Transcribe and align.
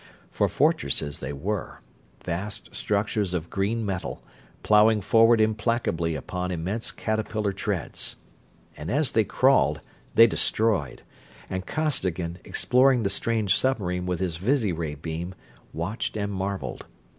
For 0.31 0.47
fortresses 0.47 1.19
they 1.19 1.31
were; 1.31 1.81
vast 2.25 2.75
structures 2.75 3.35
of 3.35 3.51
green 3.51 3.85
metal, 3.85 4.23
plowing 4.63 4.99
forward 4.99 5.39
implacably 5.39 6.15
upon 6.15 6.49
immense 6.49 6.89
caterpillar 6.89 7.51
treads. 7.53 8.15
And 8.75 8.89
as 8.89 9.11
they 9.11 9.23
crawled 9.23 9.79
they 10.15 10.25
destroyed, 10.25 11.03
and 11.51 11.67
Costigan, 11.67 12.39
exploring 12.43 13.03
the 13.03 13.11
strange 13.11 13.55
submarine 13.55 14.07
with 14.07 14.19
his 14.19 14.37
visiray 14.37 14.95
beam, 14.95 15.35
watched 15.71 16.17
and 16.17 16.31
marveled. 16.33 16.87